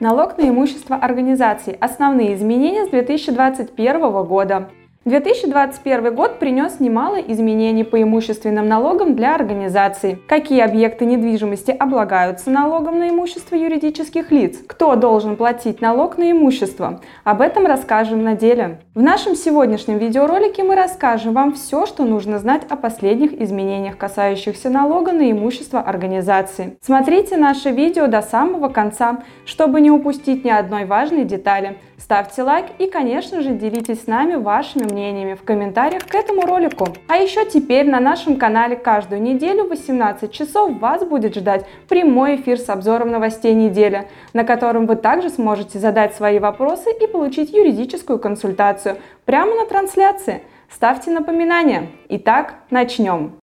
Налог 0.00 0.36
на 0.38 0.48
имущество 0.48 0.96
организаций. 0.96 1.74
Основные 1.74 2.34
изменения 2.34 2.84
с 2.84 2.90
2021 2.90 4.24
года. 4.24 4.68
2021 5.04 6.14
год 6.14 6.38
принес 6.38 6.80
немало 6.80 7.16
изменений 7.16 7.84
по 7.84 8.00
имущественным 8.02 8.66
налогам 8.66 9.14
для 9.14 9.34
организаций. 9.34 10.18
Какие 10.26 10.62
объекты 10.62 11.04
недвижимости 11.04 11.72
облагаются 11.72 12.50
налогом 12.50 12.98
на 12.98 13.10
имущество 13.10 13.54
юридических 13.54 14.32
лиц? 14.32 14.56
Кто 14.66 14.96
должен 14.96 15.36
платить 15.36 15.82
налог 15.82 16.16
на 16.16 16.30
имущество? 16.30 17.02
Об 17.22 17.42
этом 17.42 17.66
расскажем 17.66 18.24
на 18.24 18.34
деле. 18.34 18.80
В 18.94 19.02
нашем 19.02 19.34
сегодняшнем 19.34 19.98
видеоролике 19.98 20.62
мы 20.62 20.74
расскажем 20.74 21.34
вам 21.34 21.52
все, 21.52 21.84
что 21.84 22.04
нужно 22.04 22.38
знать 22.38 22.62
о 22.70 22.76
последних 22.76 23.38
изменениях, 23.42 23.98
касающихся 23.98 24.70
налога 24.70 25.12
на 25.12 25.30
имущество 25.30 25.80
организации. 25.80 26.78
Смотрите 26.80 27.36
наше 27.36 27.72
видео 27.72 28.06
до 28.06 28.22
самого 28.22 28.70
конца, 28.70 29.18
чтобы 29.44 29.82
не 29.82 29.90
упустить 29.90 30.46
ни 30.46 30.50
одной 30.50 30.86
важной 30.86 31.24
детали. 31.24 31.76
Ставьте 32.04 32.42
лайк 32.42 32.66
и, 32.78 32.86
конечно 32.86 33.40
же, 33.40 33.54
делитесь 33.54 34.02
с 34.02 34.06
нами 34.06 34.34
вашими 34.34 34.82
мнениями 34.84 35.32
в 35.32 35.42
комментариях 35.42 36.04
к 36.04 36.14
этому 36.14 36.42
ролику. 36.42 36.88
А 37.08 37.16
еще 37.16 37.46
теперь 37.46 37.88
на 37.88 37.98
нашем 37.98 38.36
канале 38.36 38.76
каждую 38.76 39.22
неделю 39.22 39.64
в 39.64 39.68
18 39.70 40.30
часов 40.30 40.78
вас 40.78 41.02
будет 41.02 41.34
ждать 41.34 41.64
прямой 41.88 42.36
эфир 42.36 42.58
с 42.58 42.68
обзором 42.68 43.10
новостей 43.10 43.54
недели, 43.54 44.06
на 44.34 44.44
котором 44.44 44.84
вы 44.84 44.96
также 44.96 45.30
сможете 45.30 45.78
задать 45.78 46.14
свои 46.14 46.38
вопросы 46.38 46.90
и 46.92 47.06
получить 47.06 47.54
юридическую 47.54 48.18
консультацию 48.18 48.98
прямо 49.24 49.54
на 49.54 49.64
трансляции. 49.64 50.42
Ставьте 50.68 51.10
напоминания. 51.10 51.86
Итак, 52.10 52.56
начнем. 52.68 53.38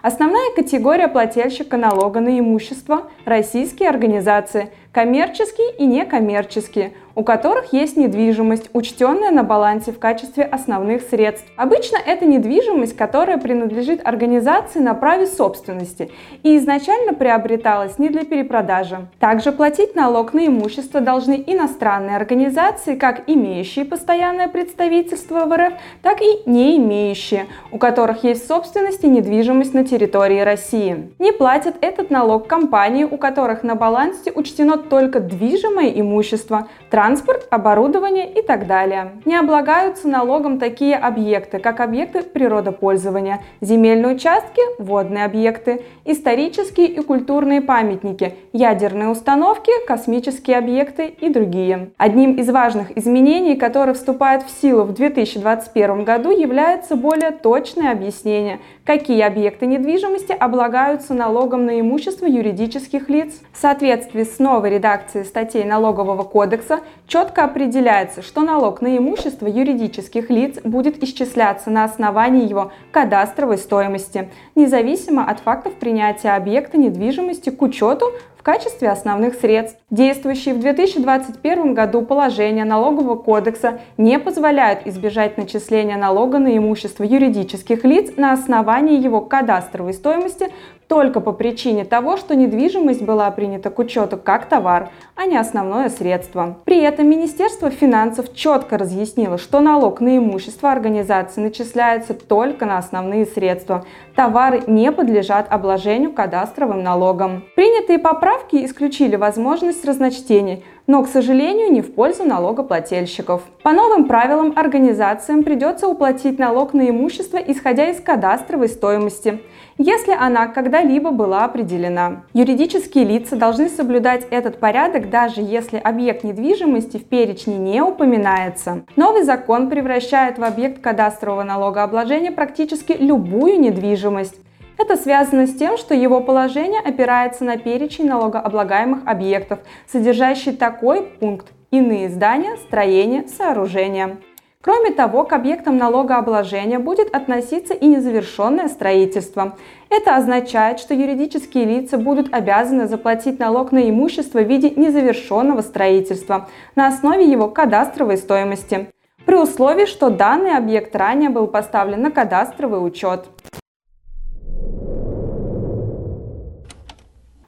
Основная 0.00 0.54
категория 0.54 1.08
плательщика 1.08 1.76
налога 1.76 2.20
на 2.20 2.38
имущество– 2.38 3.10
российские 3.24 3.88
организации, 3.88 4.70
коммерческие 4.92 5.72
и 5.78 5.86
некоммерческие, 5.86 6.92
у 7.18 7.24
которых 7.24 7.72
есть 7.72 7.96
недвижимость, 7.96 8.70
учтенная 8.72 9.32
на 9.32 9.42
балансе 9.42 9.90
в 9.90 9.98
качестве 9.98 10.44
основных 10.44 11.02
средств. 11.02 11.48
Обычно 11.56 11.96
это 11.96 12.24
недвижимость, 12.24 12.96
которая 12.96 13.38
принадлежит 13.38 14.06
организации 14.06 14.78
на 14.78 14.94
праве 14.94 15.26
собственности 15.26 16.12
и 16.44 16.56
изначально 16.56 17.14
приобреталась 17.14 17.98
не 17.98 18.08
для 18.08 18.24
перепродажи. 18.24 19.08
Также 19.18 19.50
платить 19.50 19.96
налог 19.96 20.32
на 20.32 20.46
имущество 20.46 21.00
должны 21.00 21.42
иностранные 21.44 22.14
организации, 22.14 22.94
как 22.94 23.28
имеющие 23.28 23.84
постоянное 23.84 24.46
представительство 24.46 25.44
в 25.46 25.56
РФ, 25.56 25.72
так 26.02 26.22
и 26.22 26.42
не 26.46 26.76
имеющие, 26.76 27.46
у 27.72 27.78
которых 27.78 28.22
есть 28.22 28.44
в 28.44 28.46
собственности 28.46 29.06
недвижимость 29.06 29.74
на 29.74 29.84
территории 29.84 30.38
России. 30.38 31.10
Не 31.18 31.32
платят 31.32 31.74
этот 31.80 32.10
налог 32.10 32.46
компании, 32.46 33.02
у 33.02 33.16
которых 33.18 33.64
на 33.64 33.74
балансе 33.74 34.30
учтено 34.32 34.77
только 34.78 35.20
движимое 35.20 35.88
имущество, 35.88 36.68
транспорт, 36.90 37.46
оборудование 37.50 38.32
и 38.32 38.42
так 38.42 38.66
далее. 38.66 39.12
Не 39.24 39.36
облагаются 39.36 40.08
налогом 40.08 40.58
такие 40.58 40.96
объекты, 40.96 41.58
как 41.58 41.80
объекты 41.80 42.22
природопользования, 42.22 43.40
земельные 43.60 44.14
участки, 44.14 44.60
водные 44.78 45.24
объекты, 45.24 45.82
исторические 46.04 46.86
и 46.88 47.00
культурные 47.00 47.60
памятники, 47.60 48.34
ядерные 48.52 49.08
установки, 49.08 49.70
космические 49.86 50.58
объекты 50.58 51.06
и 51.06 51.28
другие. 51.28 51.90
Одним 51.96 52.34
из 52.34 52.48
важных 52.48 52.96
изменений, 52.96 53.56
которые 53.56 53.94
вступают 53.94 54.44
в 54.44 54.60
силу 54.60 54.84
в 54.84 54.94
2021 54.94 56.04
году, 56.04 56.30
является 56.30 56.96
более 56.96 57.30
точное 57.30 57.92
объяснение, 57.92 58.60
какие 58.84 59.22
объекты 59.22 59.66
недвижимости 59.66 60.32
облагаются 60.32 61.14
налогом 61.14 61.66
на 61.66 61.80
имущество 61.80 62.26
юридических 62.26 63.08
лиц. 63.08 63.40
В 63.52 63.60
соответствии 63.60 64.24
с 64.24 64.38
новой 64.38 64.67
редакцией 64.68 65.24
статей 65.24 65.64
Налогового 65.64 66.22
кодекса 66.22 66.80
четко 67.06 67.44
определяется, 67.44 68.22
что 68.22 68.42
налог 68.42 68.80
на 68.80 68.96
имущество 68.96 69.46
юридических 69.46 70.30
лиц 70.30 70.58
будет 70.62 71.02
исчисляться 71.02 71.70
на 71.70 71.84
основании 71.84 72.48
его 72.48 72.72
кадастровой 72.92 73.58
стоимости, 73.58 74.30
независимо 74.54 75.24
от 75.24 75.40
фактов 75.40 75.74
принятия 75.74 76.30
объекта 76.30 76.78
недвижимости 76.78 77.50
к 77.50 77.60
учету 77.62 78.12
в 78.38 78.42
качестве 78.42 78.88
основных 78.88 79.34
средств. 79.34 79.78
Действующие 79.90 80.54
в 80.54 80.60
2021 80.60 81.74
году 81.74 82.02
положения 82.02 82.64
Налогового 82.64 83.16
кодекса 83.16 83.80
не 83.96 84.18
позволяют 84.18 84.86
избежать 84.86 85.36
начисления 85.36 85.96
налога 85.96 86.38
на 86.38 86.56
имущество 86.56 87.02
юридических 87.02 87.84
лиц 87.84 88.12
на 88.16 88.32
основании 88.32 89.02
его 89.02 89.20
кадастровой 89.20 89.92
стоимости 89.92 90.50
только 90.88 91.20
по 91.20 91.32
причине 91.32 91.84
того, 91.84 92.16
что 92.16 92.34
недвижимость 92.34 93.02
была 93.02 93.30
принята 93.30 93.68
к 93.68 93.78
учету 93.78 94.16
как 94.16 94.46
товар, 94.46 94.88
а 95.14 95.26
не 95.26 95.36
основное 95.36 95.90
средство. 95.90 96.56
При 96.64 96.80
этом 96.80 97.08
Министерство 97.08 97.70
финансов 97.70 98.34
четко 98.34 98.78
разъяснило, 98.78 99.36
что 99.36 99.60
налог 99.60 100.00
на 100.00 100.16
имущество 100.16 100.72
организации 100.72 101.42
начисляется 101.42 102.14
только 102.14 102.64
на 102.64 102.78
основные 102.78 103.26
средства. 103.26 103.84
Товары 104.16 104.62
не 104.66 104.90
подлежат 104.90 105.46
обложению 105.52 106.12
кадастровым 106.12 106.82
налогом. 106.82 107.44
Принятые 107.54 107.98
поправки 107.98 108.27
исключили 108.64 109.16
возможность 109.16 109.84
разночтений, 109.84 110.64
но, 110.86 111.02
к 111.02 111.08
сожалению, 111.08 111.72
не 111.72 111.82
в 111.82 111.94
пользу 111.94 112.24
налогоплательщиков. 112.24 113.42
По 113.62 113.72
новым 113.72 114.06
правилам 114.06 114.52
организациям 114.56 115.42
придется 115.42 115.88
уплатить 115.88 116.38
налог 116.38 116.74
на 116.74 116.88
имущество, 116.88 117.38
исходя 117.38 117.90
из 117.90 118.00
кадастровой 118.00 118.68
стоимости 118.68 119.40
если 119.78 120.12
она 120.12 120.48
когда-либо 120.48 121.12
была 121.12 121.44
определена. 121.44 122.24
Юридические 122.34 123.04
лица 123.04 123.36
должны 123.36 123.68
соблюдать 123.68 124.26
этот 124.30 124.58
порядок, 124.58 125.08
даже 125.08 125.40
если 125.40 125.78
объект 125.78 126.24
недвижимости 126.24 126.96
в 126.96 127.04
перечне 127.04 127.56
не 127.56 127.80
упоминается. 127.80 128.82
Новый 128.96 129.22
закон 129.22 129.70
превращает 129.70 130.38
в 130.38 130.44
объект 130.44 130.82
кадастрового 130.82 131.44
налогообложения 131.44 132.32
практически 132.32 132.92
любую 132.92 133.60
недвижимость. 133.60 134.34
Это 134.78 134.96
связано 134.96 135.48
с 135.48 135.54
тем, 135.54 135.76
что 135.76 135.92
его 135.92 136.20
положение 136.20 136.80
опирается 136.80 137.42
на 137.44 137.58
перечень 137.58 138.06
налогооблагаемых 138.06 139.00
объектов, 139.06 139.58
содержащий 139.90 140.52
такой 140.52 141.02
пункт 141.02 141.48
иные 141.72 142.08
здания, 142.08 142.56
строения, 142.58 143.26
сооружения. 143.26 144.18
Кроме 144.60 144.90
того, 144.90 145.24
к 145.24 145.32
объектам 145.32 145.76
налогообложения 145.78 146.78
будет 146.78 147.14
относиться 147.14 147.74
и 147.74 147.86
незавершенное 147.86 148.68
строительство. 148.68 149.56
Это 149.88 150.16
означает, 150.16 150.78
что 150.78 150.94
юридические 150.94 151.64
лица 151.64 151.98
будут 151.98 152.32
обязаны 152.32 152.86
заплатить 152.86 153.38
налог 153.38 153.72
на 153.72 153.88
имущество 153.88 154.40
в 154.40 154.48
виде 154.48 154.70
незавершенного 154.70 155.62
строительства 155.62 156.48
на 156.76 156.86
основе 156.86 157.24
его 157.24 157.48
кадастровой 157.48 158.16
стоимости, 158.16 158.88
при 159.28 159.34
условии, 159.34 159.84
что 159.84 160.08
данный 160.08 160.56
объект 160.56 160.96
ранее 160.96 161.28
был 161.28 161.48
поставлен 161.48 162.00
на 162.00 162.10
кадастровый 162.10 162.82
учет. 162.82 163.26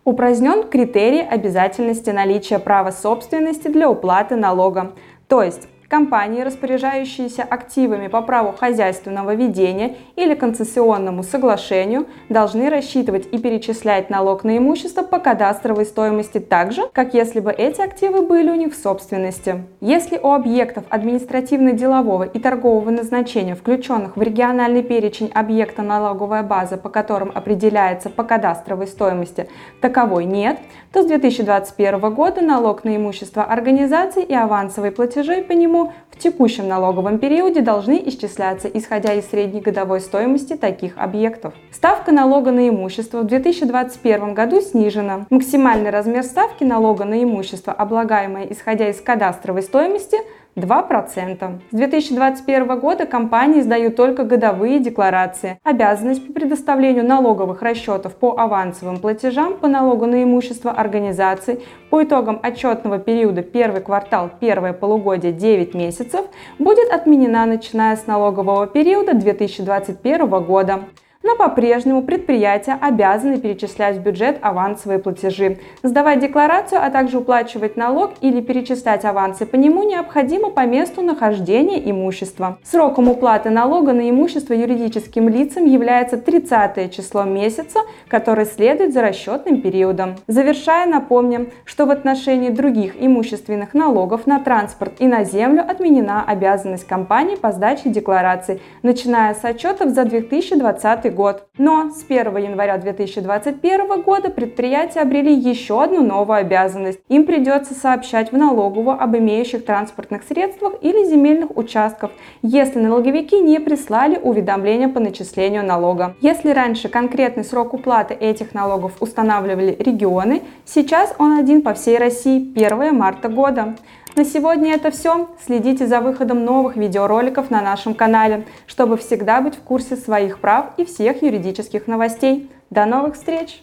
Упразднен 0.04 0.68
критерий 0.68 1.20
обязательности 1.20 2.10
наличия 2.10 2.58
права 2.58 2.90
собственности 2.90 3.68
для 3.68 3.90
уплаты 3.90 4.34
налога. 4.36 4.92
То 5.28 5.42
есть 5.42 5.68
Компании, 5.90 6.42
распоряжающиеся 6.42 7.42
активами 7.42 8.06
по 8.06 8.22
праву 8.22 8.52
хозяйственного 8.52 9.34
ведения 9.34 9.96
или 10.14 10.36
концессионному 10.36 11.24
соглашению, 11.24 12.06
должны 12.28 12.70
рассчитывать 12.70 13.26
и 13.32 13.38
перечислять 13.38 14.08
налог 14.08 14.44
на 14.44 14.56
имущество 14.56 15.02
по 15.02 15.18
кадастровой 15.18 15.84
стоимости 15.84 16.38
так 16.38 16.70
же, 16.70 16.82
как 16.92 17.12
если 17.12 17.40
бы 17.40 17.50
эти 17.50 17.80
активы 17.80 18.22
были 18.22 18.50
у 18.50 18.54
них 18.54 18.72
в 18.72 18.80
собственности. 18.80 19.64
Если 19.80 20.16
у 20.16 20.30
объектов 20.30 20.84
административно-делового 20.90 22.22
и 22.22 22.38
торгового 22.38 22.90
назначения, 22.90 23.56
включенных 23.56 24.16
в 24.16 24.22
региональный 24.22 24.84
перечень 24.84 25.32
объекта 25.34 25.82
налоговая 25.82 26.44
база, 26.44 26.76
по 26.76 26.88
которым 26.88 27.32
определяется 27.34 28.10
по 28.10 28.22
кадастровой 28.22 28.86
стоимости, 28.86 29.48
таковой 29.80 30.24
нет, 30.24 30.60
то 30.92 31.02
с 31.02 31.06
2021 31.06 32.14
года 32.14 32.42
налог 32.42 32.84
на 32.84 32.94
имущество 32.94 33.42
организаций 33.42 34.22
и 34.22 34.34
авансовые 34.34 34.92
платежи 34.92 35.42
по 35.42 35.50
нему 35.50 35.79
в 36.10 36.18
текущем 36.18 36.68
налоговом 36.68 37.18
периоде 37.18 37.60
должны 37.60 38.02
исчисляться, 38.06 38.68
исходя 38.68 39.14
из 39.14 39.28
средней 39.28 39.60
годовой 39.60 40.00
стоимости 40.00 40.56
таких 40.56 40.98
объектов. 40.98 41.54
Ставка 41.72 42.12
налога 42.12 42.50
на 42.50 42.68
имущество 42.68 43.20
в 43.20 43.26
2021 43.26 44.34
году 44.34 44.60
снижена. 44.60 45.26
Максимальный 45.30 45.90
размер 45.90 46.24
ставки 46.24 46.64
налога 46.64 47.04
на 47.04 47.22
имущество, 47.22 47.72
облагаемое 47.72 48.46
исходя 48.50 48.88
из 48.88 49.00
кадастровой 49.00 49.62
стоимости– 49.62 50.16
2%. 50.56 51.60
С 51.70 51.74
2021 51.74 52.80
года 52.80 53.06
компании 53.06 53.60
сдают 53.60 53.96
только 53.96 54.24
годовые 54.24 54.80
декларации. 54.80 55.58
Обязанность 55.62 56.26
по 56.26 56.32
предоставлению 56.32 57.04
налоговых 57.04 57.62
расчетов 57.62 58.14
по 58.16 58.38
авансовым 58.38 58.98
платежам 58.98 59.56
по 59.56 59.68
налогу 59.68 60.06
на 60.06 60.22
имущество 60.22 60.70
организаций 60.70 61.62
по 61.90 62.02
итогам 62.02 62.40
отчетного 62.42 62.98
периода 62.98 63.42
первый 63.42 63.80
квартал, 63.80 64.30
первое 64.40 64.72
полугодие 64.72 65.32
9 65.32 65.74
месяцев 65.74 66.24
будет 66.58 66.90
отменена 66.90 67.46
начиная 67.46 67.96
с 67.96 68.06
налогового 68.06 68.66
периода 68.66 69.14
2021 69.14 70.28
года. 70.44 70.80
Но 71.22 71.36
по-прежнему 71.36 72.02
предприятия 72.02 72.78
обязаны 72.80 73.38
перечислять 73.38 73.98
в 73.98 74.00
бюджет 74.00 74.38
авансовые 74.40 74.98
платежи. 74.98 75.58
Сдавать 75.82 76.20
декларацию, 76.20 76.82
а 76.82 76.88
также 76.88 77.18
уплачивать 77.18 77.76
налог 77.76 78.12
или 78.22 78.40
перечислять 78.40 79.04
авансы 79.04 79.44
по 79.44 79.56
нему 79.56 79.82
необходимо 79.82 80.48
по 80.48 80.64
месту 80.64 81.02
нахождения 81.02 81.78
имущества. 81.90 82.58
Сроком 82.64 83.10
уплаты 83.10 83.50
налога 83.50 83.92
на 83.92 84.08
имущество 84.08 84.54
юридическим 84.54 85.28
лицам 85.28 85.66
является 85.66 86.16
30 86.16 86.96
число 86.96 87.24
месяца, 87.24 87.80
который 88.08 88.46
следует 88.46 88.94
за 88.94 89.02
расчетным 89.02 89.60
периодом. 89.60 90.16
Завершая, 90.26 90.86
напомним, 90.86 91.50
что 91.66 91.84
в 91.84 91.90
отношении 91.90 92.48
других 92.48 92.94
имущественных 92.98 93.74
налогов 93.74 94.26
на 94.26 94.40
транспорт 94.40 94.94
и 94.98 95.06
на 95.06 95.24
землю 95.24 95.62
отменена 95.68 96.24
обязанность 96.26 96.86
компании 96.86 97.36
по 97.36 97.52
сдаче 97.52 97.90
деклараций, 97.90 98.62
начиная 98.82 99.34
с 99.34 99.44
отчетов 99.44 99.90
за 99.90 100.04
2020 100.04 101.09
год. 101.10 101.48
Но 101.58 101.90
с 101.90 102.04
1 102.08 102.36
января 102.36 102.78
2021 102.78 104.02
года 104.02 104.30
предприятия 104.30 105.00
обрели 105.00 105.34
еще 105.34 105.82
одну 105.82 106.02
новую 106.02 106.38
обязанность. 106.38 107.00
Им 107.08 107.26
придется 107.26 107.74
сообщать 107.74 108.32
в 108.32 108.36
налоговую 108.36 109.00
об 109.00 109.16
имеющих 109.16 109.64
транспортных 109.64 110.22
средствах 110.22 110.74
или 110.80 111.04
земельных 111.04 111.56
участках, 111.56 112.10
если 112.42 112.78
налоговики 112.78 113.40
не 113.40 113.58
прислали 113.60 114.16
уведомления 114.16 114.88
по 114.88 115.00
начислению 115.00 115.64
налога. 115.64 116.14
Если 116.20 116.50
раньше 116.50 116.88
конкретный 116.88 117.44
срок 117.44 117.74
уплаты 117.74 118.14
этих 118.14 118.54
налогов 118.54 118.92
устанавливали 119.00 119.76
регионы, 119.78 120.42
сейчас 120.64 121.14
он 121.18 121.38
один 121.38 121.62
по 121.62 121.74
всей 121.74 121.98
России 121.98 122.52
1 122.54 122.96
марта 122.96 123.28
года. 123.28 123.76
На 124.16 124.24
сегодня 124.24 124.74
это 124.74 124.90
все. 124.90 125.28
Следите 125.44 125.86
за 125.86 126.00
выходом 126.00 126.44
новых 126.44 126.76
видеороликов 126.76 127.50
на 127.50 127.62
нашем 127.62 127.94
канале, 127.94 128.44
чтобы 128.66 128.96
всегда 128.96 129.40
быть 129.40 129.54
в 129.54 129.60
курсе 129.60 129.96
своих 129.96 130.40
прав 130.40 130.72
и 130.76 130.84
всех 130.84 131.22
юридических 131.22 131.86
новостей. 131.86 132.50
До 132.70 132.86
новых 132.86 133.14
встреч! 133.14 133.62